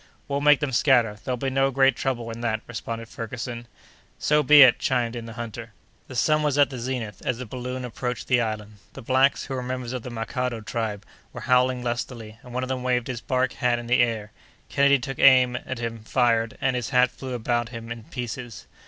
"We'll 0.27 0.41
make 0.41 0.61
them 0.61 0.71
scatter; 0.71 1.19
there'll 1.23 1.37
be 1.37 1.51
no 1.51 1.69
great 1.69 1.95
trouble 1.95 2.31
in 2.31 2.41
that," 2.41 2.61
responded 2.65 3.07
Ferguson. 3.07 3.67
"So 4.17 4.41
be 4.41 4.63
it," 4.63 4.79
chimed 4.79 5.15
in 5.15 5.27
the 5.27 5.33
hunter. 5.37 5.73
The 6.07 6.15
sun 6.15 6.41
was 6.41 6.57
at 6.57 6.71
the 6.71 6.79
zenith 6.79 7.21
as 7.23 7.37
the 7.37 7.45
balloon 7.45 7.85
approached 7.85 8.27
the 8.27 8.41
island. 8.41 8.77
The 8.93 9.03
blacks, 9.03 9.43
who 9.43 9.53
were 9.53 9.61
members 9.61 9.93
of 9.93 10.01
the 10.01 10.09
Makado 10.09 10.61
tribe, 10.65 11.05
were 11.33 11.41
howling 11.41 11.83
lustily, 11.83 12.39
and 12.41 12.51
one 12.51 12.63
of 12.63 12.67
them 12.69 12.81
waved 12.81 13.05
his 13.09 13.21
bark 13.21 13.53
hat 13.53 13.77
in 13.77 13.85
the 13.85 13.99
air. 14.01 14.31
Kennedy 14.69 14.97
took 14.97 15.19
aim 15.19 15.55
at 15.67 15.77
him, 15.77 15.99
fired, 15.99 16.57
and 16.59 16.75
his 16.75 16.89
hat 16.89 17.11
flew 17.11 17.33
about 17.35 17.69
him 17.69 17.91
in 17.91 18.05
pieces. 18.05 18.65